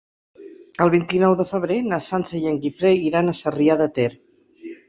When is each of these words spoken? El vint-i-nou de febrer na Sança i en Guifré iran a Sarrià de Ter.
El 0.85 0.91
vint-i-nou 0.95 1.35
de 1.41 1.45
febrer 1.51 1.77
na 1.91 2.01
Sança 2.07 2.35
i 2.39 2.41
en 2.53 2.57
Guifré 2.65 2.95
iran 3.11 3.33
a 3.33 3.37
Sarrià 3.43 3.81
de 3.83 3.91
Ter. 3.99 4.11